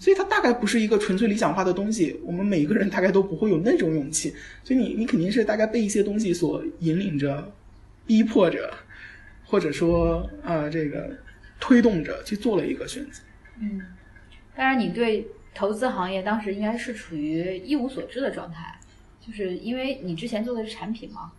[0.00, 7.52] 所以它大概不是一个纯粹理想化的东西，我们每一个人大概都不会有那种勇气，所以你你肯定是大概被一些东西所引领着、
[8.06, 8.72] 逼迫着，
[9.44, 11.10] 或者说呃这个
[11.60, 13.20] 推动着去做了一个选择。
[13.60, 13.82] 嗯，
[14.56, 18.78] 当然，你对投资行业当时应该是处于一无所知的状态，
[19.20, 21.32] 就是因为你之前做的是产品嘛，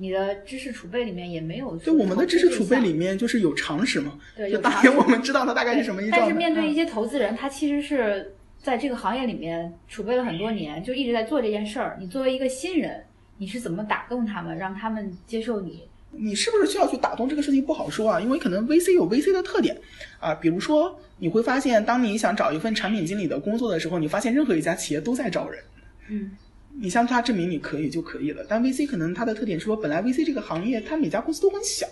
[0.00, 1.76] 你的知识储备里面也没有。
[1.76, 6.12] 对，我们的知识储备里面就是有常识嘛，对，就大概我们知道它大概是什么意思。
[6.12, 8.32] 但是面对一些投资人，他其实是
[8.62, 11.98] 在这个行业里面储备了很多年，就一直在做这件事儿。
[12.00, 13.04] 你作为一个新人，
[13.36, 15.82] 你是怎么打动他们，让他们接受你？
[16.12, 18.20] 你是不是需要去打动这个事情不好说啊？
[18.20, 19.76] 因为可能 VC 有 VC 的特点
[20.18, 25.62] 啊，比如说你会发现，当你想找一份产品经理的工作的时候，你发现任何一家企业都在招人。
[26.08, 26.30] 嗯，
[26.78, 28.44] 你向他证明你可以就可以了。
[28.48, 31.86] 但 VC 可能它的特点是说，本来 VC 这个行业它每家公司都很小，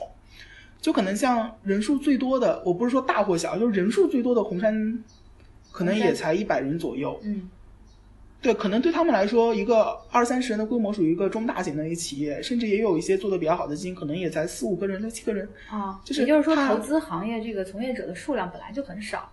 [0.81, 5.03] 就可能像人数最多的，我不是说大或小，就是人数最多的红杉，
[5.73, 7.21] 可能也才一百人左右。
[7.25, 7.51] 嗯。
[8.41, 15.49] 对，可能对他们来说，一个二三十人的规模属于一个中大型的一个企业，甚至也有一些做的比较好的基金，可能也才四五个人、六七个人。
[15.69, 19.29] 啊，就是也就是说，投资行业这个从业者的数量本来就很少。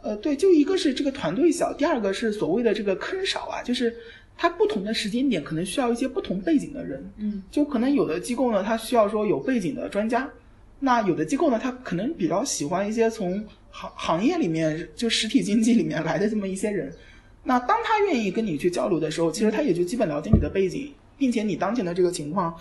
[0.00, 3.94] 呃，对，就一个是这个团队小，第二个是所谓的这个坑少啊，就是
[4.40, 7.12] 它不同的时间点可能需要一些不同背景的人。
[7.16, 10.20] 嗯，就可能有的机构呢，它需要说有背景的专家；
[10.78, 16.92] 那有的机构呢，它可能比较喜欢一些从行行业里面就实体经济里面来的这么一些人。
[17.42, 22.54] 那当他愿意跟你去交流的时候，其实他也就基本了解你的背景，并且你当前的这个情况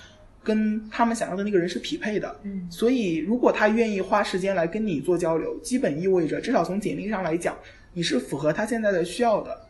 [0.43, 2.35] 跟他们想要的那个人是匹配的。
[2.43, 7.55] 嗯，所以如果他愿意花时间来跟你做交流，基本意味着至少从简历上来讲，
[7.93, 9.66] 你是符合他现在的需要的。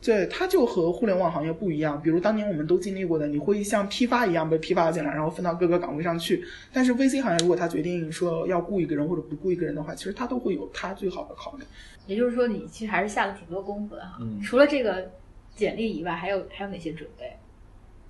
[0.00, 2.00] 对，它就和互联网行业不一样。
[2.02, 6.44] 比如当年我们都经历过的，你会像批发一样被批发进来，然后分到各个岗位上去。
[6.72, 11.64] 但是 VC 行业如果他决定说要雇一个人或者不雇一个人的话，其实他都会有他最好的考虑。
[12.06, 14.18] 也就是说，你其实还是下了挺多功夫的哈。
[14.20, 15.10] 嗯除了这个
[15.54, 17.32] 简历以外，还有还有哪些准备？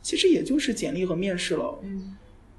[0.00, 1.78] 其实也就是简历和面试了。
[1.82, 2.16] 嗯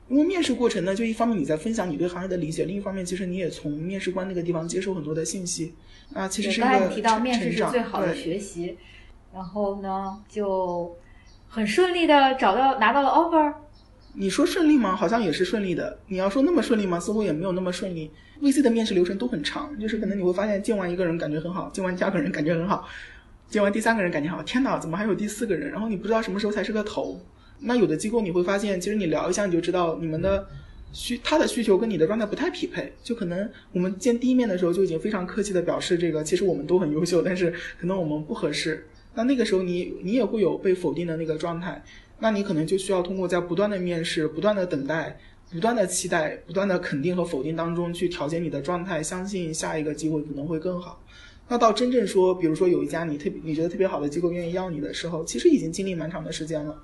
[0.09, 5.73] 因为面试过程呢，就一方面你在分享你对行业的理解，另一方面其实你也从面试官那个地方接受很多的信息。
[6.13, 8.77] 啊，其实，是一个刚才你提到面试是最好的学习，
[9.33, 10.95] 然后呢，就
[11.49, 13.53] 很顺利的找到拿到了 offer。
[14.13, 14.95] 你说顺利吗？
[14.95, 15.97] 好像也是顺利的。
[16.05, 16.99] 你要说那么顺利吗？
[16.99, 18.11] 似乎也没有那么顺利。
[18.39, 22.87] VC 的面试流程都很长，就是可能你会发现见完一个人感觉很好，见完第二个人感觉很好，
[23.49, 25.71] 见完第三个人感觉好，天哪，怎么还有第四个人？
[25.71, 27.19] 然后你不知道什么时候才是个头。
[27.59, 30.45] 那有的机构你会发现，其实你聊一下你就知道你们的
[30.91, 38.85] 需他的需求跟你的状态不太匹配，就可能我们见第一面的时候就已经非常客气的表示这个，其实我们都很优秀，但是可能我们不合适。
[39.15, 41.84] 那那个时候你你也会有被否定的那个状态，
[42.19, 45.17] 那你可能就需要通过在不断的面试、不断的等待、
[45.52, 51.04] 不断的期待、不断的肯定和否定当中去调节你的状态，相信下一个机会可能会更好。
[51.47, 56.82] 那到真正说，比如说有一家你特别你觉得特别好的机构愿意要你的时候，其实已经经历蛮长的时间了。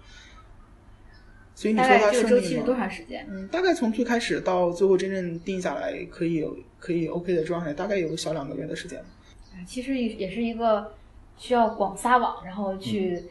[1.56, 2.62] 所以你说它概这个周期是？
[2.62, 3.28] 多长时间？
[3.30, 9.00] 嗯，大概从最开始到最后真正定下来可以有可以 OK 的状态，大概有小两个月的时间。
[9.54, 10.92] 哎其实也也是一个
[11.40, 13.24] 需要广撒网，然后去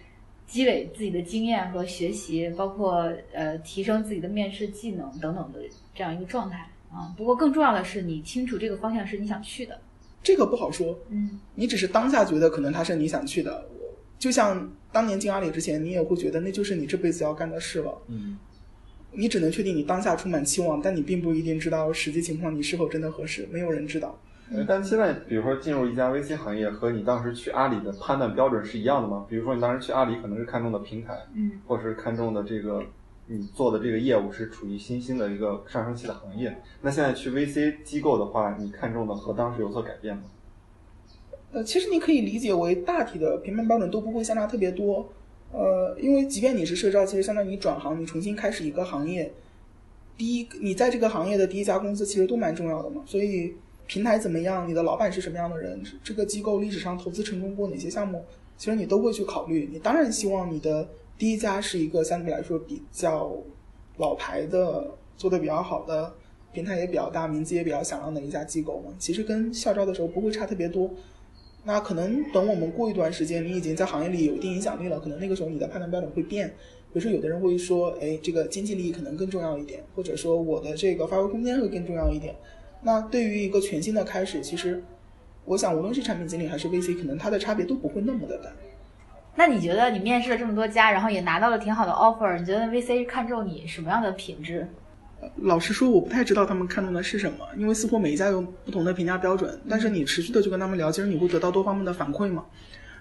[0.46, 5.60] 积累自己的经验和学习，包括呃提升自己的面试技能等等的
[5.94, 7.14] 这样一个状态啊。
[7.16, 9.78] 不过更重要的是，你清楚这个方向是你想去的。
[10.22, 17.96] 这个不好说，嗯你只是当下觉得可能它是你想去的，我就像当年进阿里之前，你也会觉得那就是你这辈子要干的事了。
[18.08, 18.38] 嗯，
[19.12, 24.18] 你只能确定你当下充满期望，但你并不一定知道实际情况你是否真的合适，没有人知道。
[24.50, 29.26] 呃但现在比如说进入一家 VC 行业，和你当时去阿里的判断标准是一样的吗？
[29.28, 32.82] 比如说你当时去阿里可能是看中的平台，嗯或是看中的这个
[33.26, 36.56] 你做的这个业务是处于新兴的一个上升期的行业。
[36.80, 40.22] 那现在去 VC 机构的话，你看中的和当时有所改变吗？
[41.52, 45.08] 呃，其实你可以理解为大体的评判标准都不会相差特别多。
[45.50, 49.32] 呃，因为即便你是社招，其实相当于你转行，你重新开始一个行业，
[50.16, 53.02] 第一，你在这个行业的第一家公司其实都蛮重要的嘛。
[53.06, 53.54] 所以
[53.88, 58.22] 平台怎么样，你的老板是什么样的人，这个机构历史上投资成功过哪些项目，
[58.58, 59.66] 其实你都会去考虑。
[59.72, 63.32] 你当然希望你的第一家是一个相对来说比较
[63.96, 66.12] 老牌的、做的比较好的、
[66.52, 68.94] 平台也比较大、名字也比较响亮的一家机构嘛。
[68.98, 70.90] 其实跟校招的时候不会差特别多。
[71.64, 76.46] 那可能等我们过一段时间，你已经在行业里有一定影响力了，可能那个时候你的判断标准会变。
[76.92, 82.34] 比如说，有的人会说，哎，这个经济利益可能更重要一点，或者说我的这个发挥空间会更重要一点。
[82.82, 84.82] 那对于一个全新的开始，其实
[85.44, 88.50] 我想，无论是产品经理还是 VC，可能它的差别都不会那么的大。
[89.34, 94.68] 那你觉得你面试了这么多家，然后也拿到了挺好的 offer，你觉得 VC 看中你什么样的品质？
[95.36, 99.60] 老实说，我不太知道他们看重的是什么，因为似乎每一家有不同的评价标准。
[99.68, 102.44] 但是你持续的去跟他们聊，其实你会得到多方面的反馈嘛。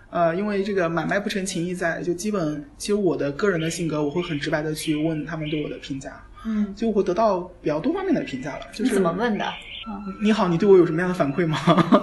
[0.10, 8.68] 呃，因为这个买卖不成情义在，就基本其实我的个人的性格，我会很直白的去问他们对我的评价，嗯，就会得到比较多方面的评价了。
[8.72, 9.46] 就是你怎么问的？
[10.22, 11.58] 你好，你对我有什么样的反馈吗？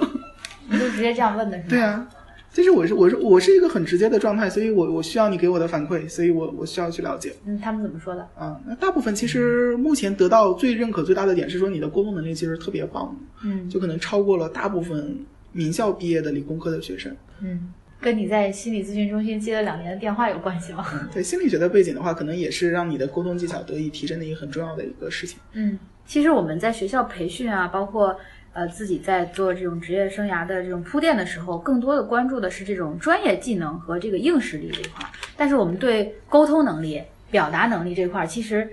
[0.68, 1.68] 你就直接这样问的是吗？
[1.70, 2.08] 对啊，
[2.52, 8.26] 其实我是我是我是一个很直接的状态，所以我我需要你给我的反馈，所以我我需要去了解嗯，他们怎么说的？
[8.36, 8.58] 啊。
[8.66, 15.18] 那大部分其实目前得到最认可最大的点是说你的沟通能力其实特别棒，嗯就可能超过了大部分
[15.52, 17.14] 名校毕业的理工科的学生。
[17.40, 20.84] 嗯，跟你在心理咨询中心接了两年的电话有关系吗？
[21.12, 25.38] 对心理学的背景的话，可能也是让你的沟通技巧得以提升的一个很重要的一个事情。
[25.52, 28.18] 嗯，其实我们在学校培训啊，包括
[28.52, 35.04] 呃自己在做这种职业生涯的这种铺垫的时候，更多的关注的是这种专业技能和这个硬实力这一块。
[35.36, 38.68] 但是我们对沟通能力、表达能力这块，其实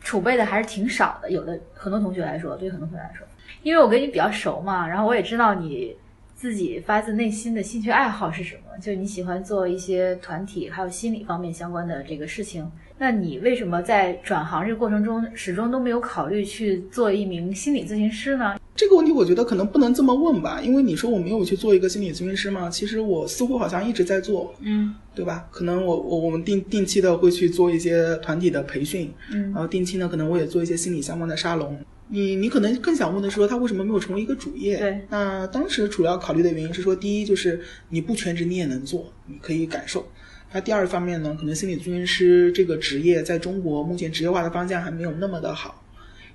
[0.00, 1.30] 储备的还是挺少的。
[1.30, 3.26] 有的很多同学来说，对很多同学来说，
[3.62, 5.94] 因为我跟你比较熟嘛，然后我也知道你
[6.38, 12.64] 自己发自内心的兴趣爱好是什么，就是你喜欢做一些团体还有心理方面相关的这个事情。
[12.96, 18.56] 那你为什么在转行这个过程中始终都没有考虑去做一名心理咨询师呢？
[18.76, 25.48] 这个问题我觉得可能不能这么问吧，因为你说我没有去做一个心理咨询师嘛，其实我似乎好像一直在做，嗯对吧？
[25.50, 31.76] 可能我我我们定定期的会去做一些团体的培训，嗯然后定期呢可能我也做一些心理相关的沙龙。
[32.10, 34.78] 你你可能更想问的是说他为什么没有成为一个主业？
[34.78, 40.08] 对，那当时主要考虑的原因是说，第一就是你不全职你也能做，你可以感受。
[40.52, 45.84] 那第二方面呢，可能心理咨询师这个职业在中国目前职业化的方向还没有那么的好。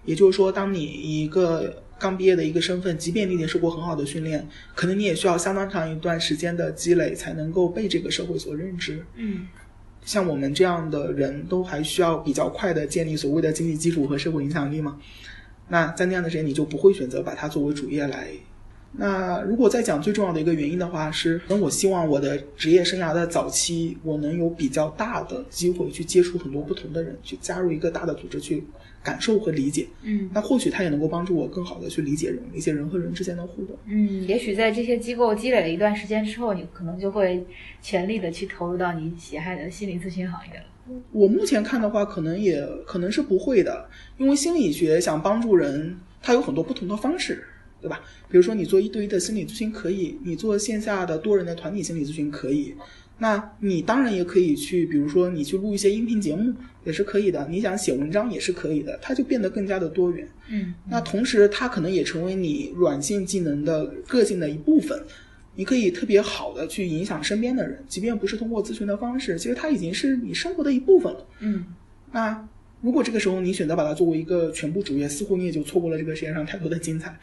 [0.06, 9.04] 也就是说，当你以一个刚毕业的一个身份，即便你已经受过很好的训练，可能你也需要相当长一段时间的积累，才能够被这个社会所认知。
[9.16, 9.48] 嗯
[10.06, 15.00] 像我们这样的人都还需要比较快的建立所谓的经济基础和社会影响力嘛。
[15.74, 18.28] 那在那样的时间，你就不会选择把它作为主业来。
[18.92, 28.64] 那如果再讲最重要的一个原因的话，是，可能我希望我的职业生涯的早期，我能有比较大的机会去接触很多不同的人，去加入一个大的组织去
[29.02, 29.88] 感受和理解。
[30.04, 33.76] 嗯那或许它也能够帮助我更好的去理解人，理解人和人之间的互动。
[33.88, 37.44] 嗯，也许在这些机构积累了一段时间之后，你可能就会
[37.82, 40.66] 全力的去投入到你喜爱的心理咨询行业了。
[41.12, 47.44] 我目前看的话，可能也可能是不会的，因为心理学想帮助人，它有很多不同的方式，
[47.82, 48.02] 对吧？
[48.30, 52.76] 比如说你做一对一的心理咨询可以，你做线下的多人的团体心理咨询可以，
[53.20, 60.28] 那你当然也可以去，比如说你去录一些音频节目也是可以的，你想写文章也是可以的，它就变得更加的多元。
[60.50, 65.02] 嗯那同时，它可能也成为你软性技能的个性的一部分。
[65.56, 71.26] 你可以特别好的去影响身边的人，即便不是通过咨询的方式，其实它已经是你生活的一部分了。
[71.40, 71.66] 嗯
[72.12, 72.48] 那
[72.82, 77.18] 如果这个时候你选择把它作为一个全部主业，似乎你也就错过了这个世界上太多的精彩。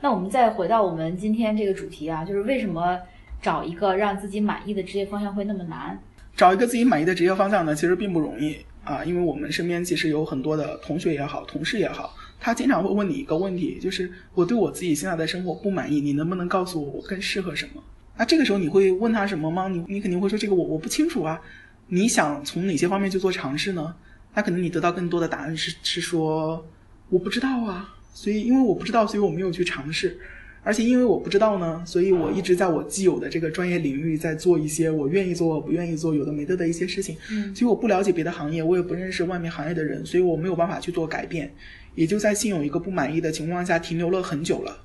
[0.00, 2.98] 那我们再回到我们今天这个主题啊，就是为什么
[3.42, 5.98] 找一个让自己满意的职业方向会那么难？
[6.36, 17.82] 找一个自己满意的职业方向呢，其实并不容易啊，因为我们身边其实有很多的同学也好，同事也好，他经常会问你一个问题，就是我对我自己现在的生活不满意，你能不能告诉我我更适合什么？
[18.16, 19.68] 那这个时候你会问他什么吗？
[19.68, 21.40] 你你肯定会说这个我我不清楚啊。
[21.88, 23.94] 你想从哪些方面去做尝试呢？
[24.34, 26.64] 那可能你得到更多的答案是是说
[27.08, 30.18] 我不知道啊，所以因为我不知道，所以我没有去尝试。
[30.62, 37.16] 而且因为我不知道呢，所以我一直在我既有的这个专业领域在做一些我愿意做、我不愿意做、有的没的的一些事情。
[37.30, 41.50] 嗯所以我不了解别的行业，我也不认识外面行业的人，所以我没有办法去做改变，
[41.94, 44.76] 也就在现有一个不满意的情况下停留了很久了。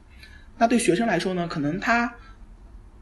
[0.58, 2.16] 那对学生来说呢，可能他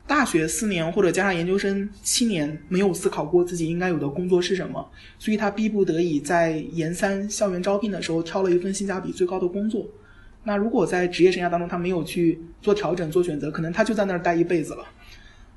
[0.07, 9.87] 大学四年或者加上研究生七年没有思考过自己应该有的工作是什么，所以他逼不得已在研三校园招聘的时候挑了一份性价比最高的工作。
[10.43, 14.85] 那如果在职业生涯当中他没有去做调整、做选择，可能他就在那儿待一辈子了。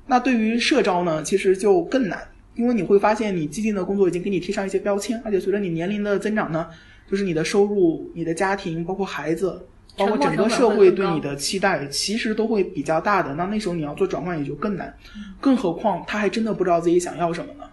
[0.05, 6.67] 那对于社招呢，其实就更难，因为你会发现你既定的工作已经给你贴上一些标签，而且随着你年龄的增长呢，
[7.11, 13.35] 就是你的收入、你的家庭，包括孩子，包括整个社会对你的期待，其实都会比较大的。
[13.35, 14.95] 那那时候你要做转换也就更难，
[15.41, 17.65] 更何况他还真的不知道自己想要什么呢。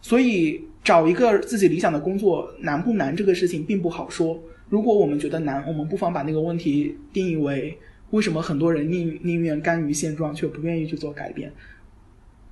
[0.00, 4.42] 所以找一个自己理想的工作难不难这个事情并不好说。
[4.70, 7.76] 如果我们觉得难，我们不妨把那个问题定义为
[8.08, 11.52] 为什么很多人宁宁愿甘于现状，却不愿意去做改变。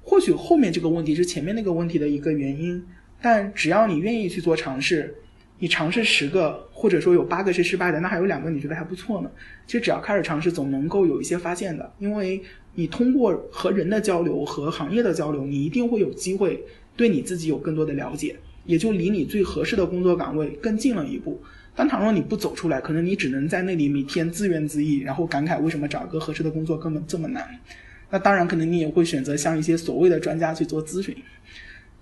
[0.02, 2.84] 或许后面这个问题是前面那个问题的一个原因，
[3.22, 5.14] 但只要你愿意去做尝试，
[5.58, 9.30] 你尝试十个，或者说有八个是失败的，那还有两个你觉得还不错呢。
[9.66, 12.42] 其实只要开始尝试，总能够有一些发现的，因为
[12.74, 16.62] 你通过和人的交流和行业的交流，你一定会有机会
[16.96, 21.40] 对你自己有更多的了解，也就离你最合适的工作岗位更近了一步。
[21.74, 27.46] 但倘若你不走出来，可能你只能在那里每天自怨自艾，然后感慨为什么找一个合适的工作根本这么难。
[28.08, 31.14] 那当然，可能你也会选择向一些所谓的专家去做咨询。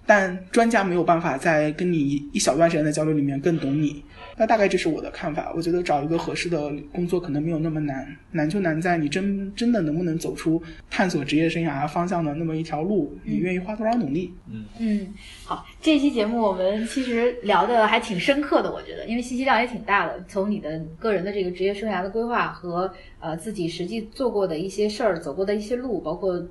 [0.06, 4.02] 但专家没有办法在跟你一小段时间的交流里面更懂你。
[4.36, 5.52] 那大概这是我的看法。
[5.54, 14.32] 我觉得找一个合适的工作可能没有那么难，难就难在你真真的能不能走出探索职业生涯方向的那么一条路，你愿意花多少努力？
[14.78, 15.14] 嗯，
[15.44, 20.24] 好，这期节目我们其实聊的还挺深刻的，我觉得，因为信息量也挺大的。
[20.26, 26.42] 从你的个人的这个职业生涯的规划和呃自己实际做过的一些事儿、走过的一些路，包括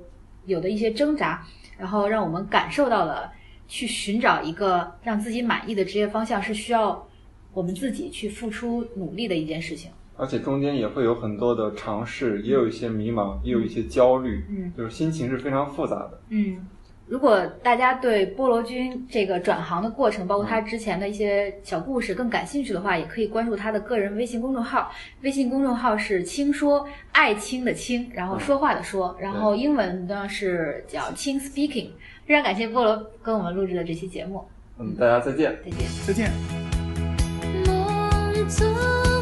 [0.46, 1.44] 有的一些挣扎，
[1.76, 3.30] 然后让我们感受到了
[3.68, 7.06] 去寻找一个让自己满意的职业方向是需要
[7.54, 9.90] 我们自己去付出努力的一件事情。
[10.16, 16.20] 而且中间也会有很多的尝试，也有一些迷茫，也有一些焦虑，嗯，就是心情是非常复杂的。
[16.28, 16.64] 嗯，
[17.08, 24.88] 如果大家对菠萝君这个转行的过程，包括他之前的一些小故事更感兴趣的话，也可以关注他的个人微信公众号。
[25.22, 31.88] 微信公众号是“轻说”，爱轻的轻，然后说话的说，然后英文呢是叫“轻 speaking”。
[32.24, 34.44] 非常感谢菠萝跟我们录制的这期节目，
[34.78, 35.58] 嗯，大家再见。
[35.64, 35.80] 再见。
[36.06, 36.73] 再见。
[38.48, 39.13] 走